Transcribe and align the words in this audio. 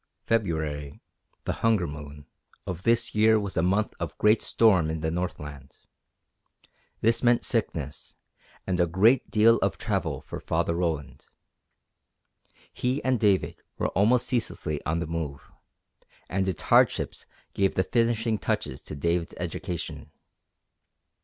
February 0.25 0.99
the 1.43 1.53
Hunger 1.61 1.85
Moon 1.85 2.25
of 2.65 2.81
this 2.81 3.13
year 3.13 3.39
was 3.39 3.55
a 3.55 3.61
month 3.61 3.93
of 3.99 4.17
great 4.17 4.41
storm 4.41 4.89
in 4.89 5.01
the 5.01 5.11
Northland. 5.11 5.77
This 7.01 7.21
meant 7.21 7.45
sickness, 7.45 8.15
and 8.65 8.79
a 8.79 8.87
great 8.87 9.29
deal 9.29 9.57
of 9.57 9.77
travel 9.77 10.19
for 10.19 10.39
Father 10.39 10.73
Roland. 10.73 11.27
He 12.73 13.03
and 13.03 13.19
David 13.19 13.61
were 13.77 13.89
almost 13.89 14.25
ceaselessly 14.25 14.83
on 14.87 14.97
the 14.97 15.05
move, 15.05 15.51
and 16.27 16.49
its 16.49 16.63
hardships 16.63 17.27
gave 17.53 17.75
the 17.75 17.83
finishing 17.83 18.39
touches 18.39 18.81
to 18.81 18.95
David's 18.95 19.35
education. 19.37 20.09